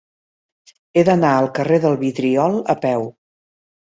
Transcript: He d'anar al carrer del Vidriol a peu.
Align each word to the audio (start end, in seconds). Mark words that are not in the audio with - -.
He 0.93 1.03
d'anar 1.09 1.33
al 1.41 1.49
carrer 1.59 1.77
del 1.85 1.99
Vidriol 2.05 2.57
a 2.75 2.79
peu. 2.87 3.05